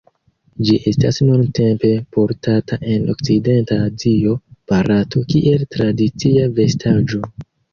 Ĝi 0.67 0.77
estas 0.91 1.19
nuntempe 1.25 1.91
portata 2.17 2.79
en 2.95 3.05
okcidenta 3.15 3.79
Azio, 3.91 4.33
Barato, 4.73 5.25
kiel 5.35 5.69
tradicia 5.77 6.51
vestaĵo. 6.63 7.23